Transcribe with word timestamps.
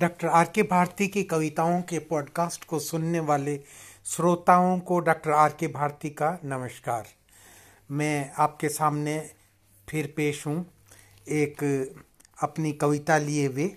Doctor 0.00 0.28
R 0.28 0.48
के 0.54 0.62
भारती 0.62 1.06
की 1.08 1.22
कविताओं 1.24 1.80
के 1.82 1.98
पॉडकास्ट 1.98 2.64
को 2.64 2.78
सुनने 2.78 3.20
वाले 3.20 3.56
श्रोताओं 4.04 4.78
को 4.78 4.98
डॉक्टर 5.00 5.30
आर 5.30 5.52
के 5.60 5.68
भारती 5.68 6.10
का 6.10 6.28
नमस्कार। 6.44 7.06
मैं 7.90 8.32
आपके 8.38 8.68
सामने 8.68 9.18
फिर 9.88 10.12
पेश 10.16 10.46
हूँ 10.46 10.64
एक 11.28 11.62
अपनी 12.42 12.72
कविता 12.72 13.16
लिए 13.18 13.46
हुए 13.46 13.70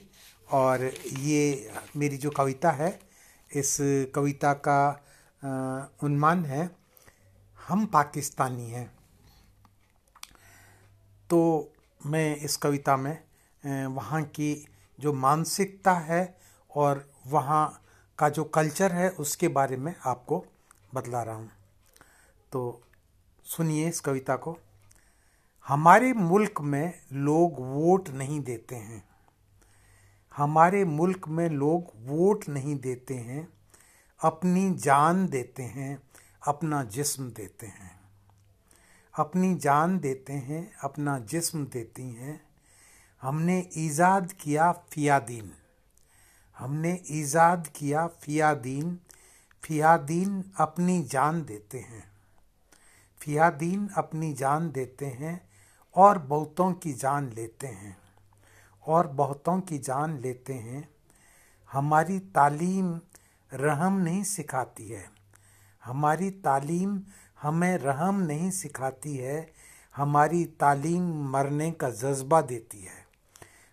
और 0.51 0.83
ये 1.17 1.71
मेरी 1.95 2.17
जो 2.17 2.29
कविता 2.29 2.71
है, 2.71 2.99
इस 3.51 3.77
कविता 4.15 4.53
का 4.67 4.91
उन्मान 6.03 6.43
है, 6.45 6.69
हम 7.59 7.85
पाकिस्तानी 7.85 8.69
हैं। 8.69 8.85
तो 11.29 11.71
मैं 12.01 12.35
इस 12.35 12.57
कविता 12.57 12.97
में 12.97 13.17
वहाँ 13.87 14.21
की 14.23 14.53
जो 14.99 15.13
मानसिकता 15.13 15.93
है 15.93 16.37
और 16.75 17.09
वहाँ 17.27 17.83
का 18.19 18.29
जो 18.29 18.43
कल्चर 18.43 18.91
है, 18.91 19.09
उसके 19.09 19.47
बारे 19.47 19.77
में 19.77 19.95
आपको 20.05 20.45
बतला 20.93 21.23
रहा 21.23 21.35
हूँ। 21.35 21.49
तो 22.51 22.83
सुनिए 23.43 23.87
इस 23.87 23.99
कविता 23.99 24.35
को। 24.35 24.57
हमारे 25.67 26.13
मुल्क 26.13 26.61
में 26.61 27.01
लोग 27.13 27.55
वोट 27.59 28.09
नहीं 28.09 28.39
देते 28.39 28.75
हैं। 28.75 29.09
हमारे 30.37 30.85
मुल्क 30.85 31.27
में 31.27 31.49
लोग 31.49 31.91
वोट 31.95 32.49
नहीं 32.49 32.79
देते 32.79 33.13
हैं। 33.13 33.47
अपनी 34.23 34.73
जान 34.73 35.27
देते 35.27 35.63
हैं, 35.63 36.03
अपना 36.47 36.83
जिस्म 36.83 37.31
देते 37.31 37.65
हैं। 37.65 38.01
अपनी 39.15 39.55
जान 39.55 39.99
देते 39.99 40.33
हैं, 40.33 40.77
अपना 40.77 41.19
जिस्म 41.19 41.65
देती 41.65 42.03
हैं। 42.03 42.48
हमने 43.21 43.69
ईजाद 43.77 44.31
किया 44.31 44.71
फ़ियादीन। 44.71 45.51
हमने 46.57 47.01
ईजाद 47.11 47.67
किया 47.67 48.07
फ़ियादीन। 48.07 48.99
फ़ियादीन 49.63 50.51
अपनी 50.57 51.03
जान 51.03 51.43
देते 51.43 51.79
हैं। 51.79 52.11
फ़ियादीन 53.19 53.89
अपनी 53.97 54.33
जान 54.33 54.71
देते 54.71 55.05
हैं 55.05 55.49
और 55.95 56.17
बहुतों 56.17 56.73
की 56.73 56.93
जान 56.93 57.29
लेते 57.29 57.67
हैं। 57.67 57.97
और 58.87 59.07
बहुतों 59.07 59.61
की 59.61 59.77
जान 59.77 60.19
लेते 60.19 60.53
हैं। 60.53 60.89
हमारी 61.71 62.19
तालीम 62.19 63.01
रहम 63.53 63.97
नहीं 63.97 64.23
सिखाती 64.23 64.87
है। 64.87 65.11
हमारी 65.85 66.31
तालीम 66.31 67.01
हमें 67.41 67.77
रहम 67.77 68.19
नहीं 68.19 68.51
सिखाती 68.51 69.17
है। 69.17 69.53
हमारी 69.95 70.45
तालीम 70.45 71.29
मरने 71.29 71.71
का 71.71 71.89
जज्बा 71.89 72.41
देती 72.41 72.81
है। 72.81 72.98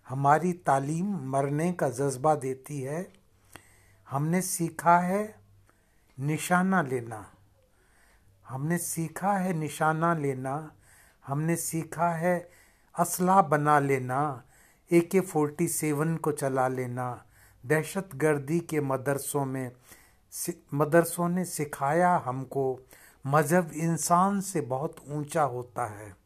हमारी 0.08 0.52
तालीम 0.52 1.30
मरने 1.30 1.72
का 1.72 1.88
जज्बा 1.88 2.34
देती 2.34 2.80
है। 2.80 3.12
हमने 4.10 4.42
सीखा 4.42 4.98
है 4.98 5.34
निशाना 6.20 6.82
लेना। 6.82 7.32
हमने 8.48 8.78
सीखा 8.78 9.32
है 9.32 9.52
निशाना 9.52 10.14
लेना। 10.14 10.72
हमने 11.26 11.56
सीखा 11.56 12.08
है 12.08 12.50
असला 12.98 13.42
बना 13.42 13.78
लेना। 13.78 14.42
ए 14.92 15.00
के 15.00 15.20
फोर्टी 15.20 15.68
सेवन 15.68 16.16
को 16.16 16.32
चला 16.32 16.68
लेना। 16.68 17.24
दहशत 17.66 18.08
गर्दी 18.14 18.60
के 18.60 18.80
मदरसों 18.80 19.44
में 19.44 19.72
मदरसों 20.74 21.28
ने 21.28 21.44
सिखाया 21.44 22.22
हमको। 22.26 22.80
मज़हब 23.26 23.70
इंसान 23.72 24.40
से 24.40 24.60
बहुत 24.60 24.96
ऊँचा 25.08 25.42
होता 25.42 25.86
है। 25.86 26.25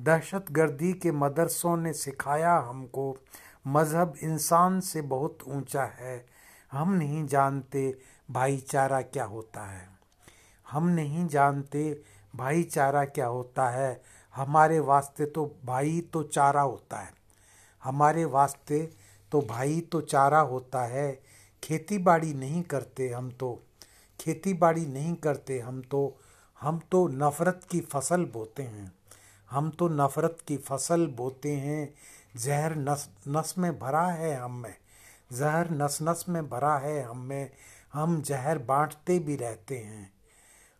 दहशत 0.00 0.46
गर्दी 0.50 0.92
के 0.92 1.12
मदरसों 1.12 1.76
ने 1.76 1.92
सिखाया 1.92 2.56
हमको, 2.56 3.18
मज़हब 3.66 4.14
इंसान 4.22 4.80
से 4.80 5.02
बहुत 5.02 5.38
ऊँचा 5.48 5.84
है। 5.84 6.26
हम 6.72 6.92
नहीं 6.92 7.26
जानते 7.26 7.98
भाईचारा 8.30 9.02
क्या 9.02 9.24
होता 9.24 9.66
है। 9.66 9.88
हम 10.70 10.86
नहीं 10.86 11.26
जानते 11.26 12.02
भाईचारा 12.36 13.04
क्या 13.04 13.26
होता 13.26 13.68
है। 13.68 14.02
हमारे 14.34 14.78
वास्ते 14.78 15.26
तो 15.26 15.56
भाई 15.64 16.00
तो 16.12 16.22
चारा 16.22 16.60
होता 16.60 16.96
है। 16.96 17.12
हमारे 17.84 18.24
वास्ते 18.24 18.90
तो 19.32 19.40
भाई 19.40 19.80
तो 19.80 20.00
चारा 20.00 20.40
होता 20.40 20.84
है। 20.84 21.22
खेती 21.62 21.98
बाड़ी 21.98 22.34
नहीं 22.34 22.62
करते 22.62 23.08
हम 23.08 23.30
तो। 23.30 23.62
खेती 24.20 24.54
बाड़ी 24.54 24.86
नहीं 24.86 25.14
करते 25.14 25.60
हम 25.60 25.82
तो। 25.82 26.20
हम 26.60 26.80
तो 26.92 27.08
नफ़रत 27.08 27.60
की 27.70 27.80
फ़सल 27.80 28.24
बोते 28.24 28.62
हैं। 28.62 28.95
हम 29.50 29.70
तो 29.70 29.88
नफ़रत 29.88 30.38
की 30.46 30.56
फ़सल 30.56 31.06
बोते 31.06 31.52
हैं, 31.52 31.94
जहर 32.36 32.76
नस 32.76 33.08
नस 33.28 33.54
में 33.58 33.78
भरा 33.78 34.06
है 34.06 34.36
हम 34.36 34.52
में। 34.52 34.74
जहर 35.32 35.70
नस 35.70 35.98
नस 36.02 36.24
में 36.28 36.48
भरा 36.48 36.78
है 36.78 37.02
हम 37.02 37.18
में। 37.18 37.50
हम 37.92 38.22
जहर 38.22 38.58
बांटते 38.58 39.18
भी 39.18 39.36
रहते 39.36 39.78
हैं। 39.78 40.12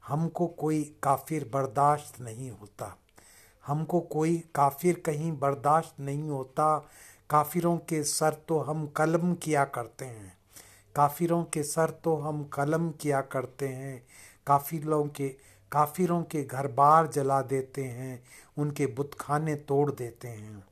हमको 0.07 0.47
कोई 0.47 0.97
काफिर 1.03 1.51
बर्दाश्त 1.53 2.21
नहीं 2.21 2.51
होता। 2.51 2.97
हमको 3.67 4.01
कोई 4.01 4.45
काफिर 4.55 5.03
कहीं 5.07 5.39
बर्दाश्त 5.39 5.95
नहीं 6.01 6.29
होता। 6.29 6.89
काफिरों 7.31 7.79
के 7.79 8.05
सर 8.05 8.35
तो 8.49 8.59
हम 8.59 8.87
कलम 8.87 9.35
किया 9.35 9.65
करते 9.65 10.05
हैं। 10.05 10.39
काफिरों 10.95 11.45
के 11.45 11.63
सर 11.63 11.91
तो 11.91 12.17
हम 12.17 12.45
कलम 12.45 12.91
किया 12.91 13.21
करते 13.21 13.69
हैं। 13.69 14.07
काफिरों 14.47 15.07
के 15.07 15.37
काफिरों 15.73 16.23
के 16.23 16.45
घर 16.45 16.67
बार 16.67 17.07
जला 17.07 17.43
देते 17.43 17.85
हैं, 17.85 18.25
उनके 18.59 18.87
बुतखाने 18.87 19.55
तोड़ 19.55 19.91
देते 19.91 20.29
हैं। 20.29 20.65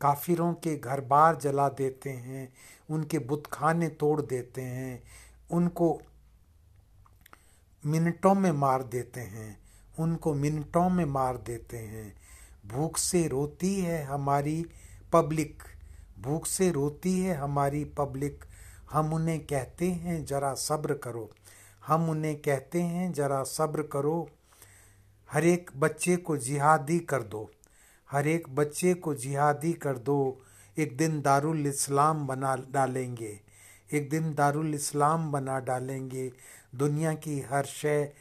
काफिरों 0.00 0.54
के 0.54 0.76
घर 0.76 1.00
बार 1.00 1.36
जला 1.36 1.68
देते 1.68 2.10
हैं, 2.10 2.52
उनके 2.90 3.18
बुतखाने 3.18 3.88
तोड़ 3.88 4.22
देते 4.22 4.62
हैं, 4.62 5.02
उनको 5.50 6.02
मिनटों 7.86 8.34
में 8.34 8.52
मार 8.52 8.82
देते 8.82 9.20
हैं, 9.20 9.58
उनको 9.98 10.34
मिनटों 10.34 10.90
में 10.90 11.04
मार 11.04 11.36
देते 11.36 11.76
हैं। 11.76 12.14
भूख 12.66 12.96
से 12.96 13.28
रोती 13.28 13.80
है 13.80 14.04
हमारी 14.04 14.66
पब्लिक, 15.12 15.62
भूख 16.20 16.46
से 16.46 16.70
रोती 16.70 17.20
है 17.20 17.34
हमारी 17.34 17.84
पब्लिक। 17.84 18.44
हम 18.90 19.12
उन्हें 19.12 19.46
कहते 19.46 19.90
हैं, 19.90 20.24
ज़रा 20.24 20.54
सब्र 20.54 20.94
करो। 20.94 21.30
हम 21.86 22.10
उन्हें 22.10 22.42
कहते 22.42 22.82
हैं, 22.82 23.12
ज़रा 23.12 23.42
सब्र 23.42 23.82
करो। 23.82 24.30
हर 25.32 25.44
एक 25.44 25.70
बच्चे 25.76 26.16
को 26.16 26.36
जिहादी 26.36 26.98
कर 26.98 27.22
दो। 27.22 27.50
हर 28.10 28.26
एक 28.26 28.54
बच्चे 28.54 28.94
को 28.94 29.14
जिहादी 29.14 29.72
कर 29.72 29.98
दो। 29.98 30.42
एक 30.78 30.96
दिन 30.96 31.22
दारुल 31.22 31.66
इस्लाम 31.66 32.26
बना 32.26 32.56
डालेंगे। 32.70 33.40
एक 33.92 34.10
दिन 34.10 34.34
दारुल 34.34 34.74
इस्लाम 34.74 35.32
बना 35.32 35.60
डालेंगे। 35.60 36.32
दुनिया 36.74 37.14
की 37.14 37.40
हर 37.40 37.64
शय 37.64 38.12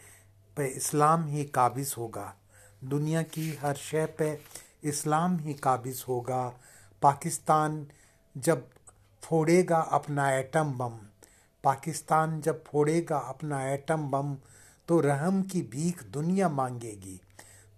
पे 0.57 0.65
इस्लाम 0.65 1.27
ही 1.27 1.43
काबिज 1.43 1.95
होगा। 1.97 2.35
दुनिया 2.83 3.21
की 3.21 3.55
हर 3.55 3.75
शय 3.75 4.05
पे 4.05 4.41
इस्लाम 4.83 5.37
ही 5.37 5.53
काबिज 5.53 6.05
होगा। 6.07 6.53
पाकिस्तान 7.01 7.87
जब 8.37 8.69
फोड़ेगा 9.23 9.77
अपना 9.77 10.31
एटम 10.31 10.73
बम। 10.73 10.99
पाकिस्तान 11.63 12.39
जब 12.41 12.63
फोड़ेगा 12.63 13.17
अपना 13.17 13.63
एटम 13.69 14.09
बम 14.09 14.35
तो 14.87 14.99
रहम 14.99 15.41
की 15.43 15.61
भीख 15.61 16.03
दुनिया 16.03 16.49
मांगेगी। 16.49 17.19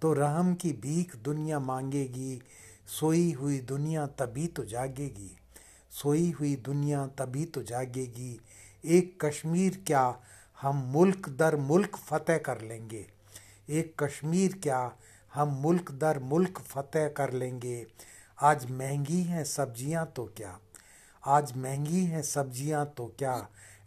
तो 0.01 0.13
रहम 0.13 0.53
की 0.53 0.71
भीख 0.73 1.15
दुनिया 1.15 1.59
मांगेगी। 1.59 2.41
सोई 2.99 3.31
हुई 3.31 3.59
दुनिया 3.59 4.05
तभी 4.19 4.47
तो 4.47 4.65
जागेगी। 4.65 5.31
सोई 5.91 6.31
हुई 6.31 6.55
दुनिया 6.55 7.05
तभी 7.07 7.45
तो 7.45 7.63
जागेगी। 7.63 8.39
एक 8.85 9.25
कश्मीर 9.25 9.83
क्या 9.87 10.15
हम 10.61 10.75
मुल्क 10.91 11.29
दर 11.29 11.55
मुल्क 11.55 11.95
फतेह 11.97 12.37
कर 12.37 12.61
लेंगे? 12.61 13.05
एक 13.69 13.95
कश्मीर 14.03 14.59
क्या 14.63 14.91
हम 15.33 15.49
मुल्क 15.61 15.91
दर 15.91 16.19
मुल्क 16.19 16.59
फतेह 16.59 17.07
कर 17.07 17.33
लेंगे? 17.33 17.85
आज 18.39 18.69
महँगी 18.71 19.21
हैं 19.23 19.43
सब्ज़ियाँ 19.43 20.05
तो 20.15 20.25
क्या? 20.37 20.57
आज 21.23 21.51
महँगी 21.57 22.03
हैं 22.03 22.21
सब्ज़ियाँ 22.21 22.85
तो 22.97 23.05
क्या? 23.19 23.35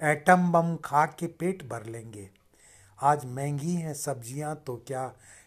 एटम 0.00 0.52
बम 0.52 0.76
खा 0.76 1.04
के 1.06 1.26
पेट 1.26 1.62
भर 1.68 1.84
लेंगे। 1.86 2.28
आज 2.98 3.24
महँगी 3.26 3.74
हैं 3.74 3.92
सब्ज़ियाँ 3.94 4.54
तो 4.66 4.76
क्या? 4.86 5.02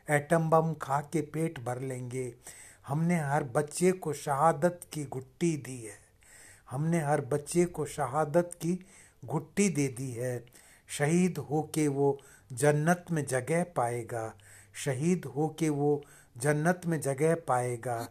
एटम 0.10 0.50
बम 0.50 0.74
खा 0.74 1.00
के 1.14 1.22
पेट 1.22 1.60
भर 1.60 1.82
लेंगे। 1.82 2.34
हमने 2.88 3.20
हर 3.20 3.44
बच्चे 3.56 3.92
को 3.92 4.14
शहादत 4.14 4.82
की 4.94 5.06
गुट्टी 5.06 5.56
दी 5.58 5.78
है। 5.78 5.98
हमने 6.70 7.00
हर 7.00 7.22
बच्चे 7.22 7.66
को 7.66 7.86
शहादत 7.86 8.52
की 8.62 8.80
गुट्टी 9.24 9.70
दे 9.70 9.88
दी 9.88 10.12
है। 10.12 10.38
शहीद 10.90 11.38
हो 11.38 11.62
के 11.76 11.88
वो 11.88 12.18
जन्नत 12.52 13.06
में 13.12 13.26
जगह 13.26 13.64
पाएगा। 13.76 14.34
शहीद 14.86 15.26
हो 15.26 15.56
के 15.60 15.70
वो 15.70 16.02
जन्नत 16.36 16.82
में 16.86 17.00
जगह 17.02 17.36
पाएगा। 17.48 18.02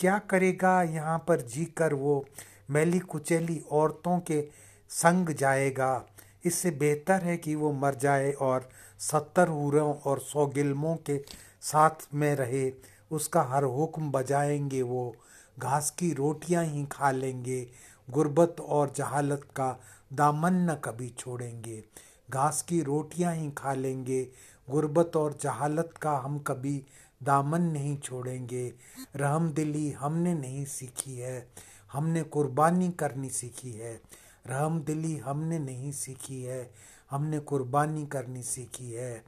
क्या 0.00 0.18
करेगा 0.18 0.82
यहाँ 0.82 1.18
पर 1.18 1.40
जी 1.40 1.64
कर 1.64 1.94
वो? 1.94 2.24
मैली 2.70 2.98
कुचैली 2.98 3.64
औरतों 3.70 4.20
के 4.20 4.48
संग 4.88 5.28
जाएगा। 5.28 6.06
इससे 6.44 6.70
बेहतर 6.70 7.22
है 7.22 7.36
कि 7.36 7.54
वो 7.54 7.72
मर 7.72 7.94
जाए 7.94 8.32
और 8.32 8.68
सत्तर 8.98 9.48
हूरों 9.48 9.94
और 9.94 10.18
सौ 10.20 10.46
गिल्मों 10.46 10.96
के 10.96 11.24
साथ 11.62 12.08
में 12.14 12.36
रहे। 12.36 12.72
उसका 13.10 13.42
हर 13.42 13.64
हुक्म 13.64 14.10
बजाएँगे 14.10 14.82
वो। 14.82 15.16
घास 15.58 15.90
की 15.90 16.12
रोटियाँ 16.12 16.64
ही 16.64 16.84
खा 16.84 17.10
लेंगे। 17.10 17.68
गुर्बत 18.10 18.56
और 18.60 18.92
जहालत 18.96 19.42
का 19.56 19.80
दामन 20.12 20.52
न 20.52 20.74
कभी 20.74 21.08
छोड़ेंगे। 21.08 21.84
घास 22.30 22.62
की 22.62 22.82
रोटियाँ 22.82 23.34
ही 23.34 23.50
खा 23.50 23.74
लेंगे। 23.74 24.28
गुर्बत 24.70 25.16
और 25.16 25.38
जहालत 25.40 25.90
का 26.02 26.16
हम 26.16 26.38
कभी 26.38 26.84
दामन 27.22 27.62
नहीं 27.62 27.96
छोड़ेंगे। 27.96 28.72
रहम 29.16 29.52
दिली 29.52 29.90
हमने 29.90 30.34
नहीं 30.34 30.64
सीखी 30.64 31.16
है। 31.18 31.48
हमने 31.92 32.22
कुर्बानी 32.22 32.90
करनी 32.90 33.30
सीखी 33.30 33.72
है। 33.72 34.00
रहम 34.46 34.80
दिली 34.80 35.16
हमने 35.16 35.58
नहीं 35.58 35.92
सीखी 35.92 36.42
है। 36.42 36.72
हमने 37.10 37.38
कुर्बानी 37.38 38.06
करनी 38.06 38.42
सीखी 38.42 38.92
है। 38.92 39.24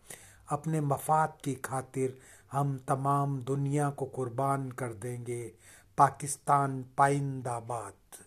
अपने 0.48 0.80
मफाद 0.80 1.38
की 1.44 1.54
खातिर 1.54 2.18
हम 2.52 2.84
तमाम 2.88 3.40
दुनिया 3.42 3.90
को 3.90 4.06
कुर्बान 4.06 4.70
कर 4.70 4.86
देंगे। 4.86 5.52
पाकिस्तान 5.98 6.84
पाइंदाबाद। 6.98 8.23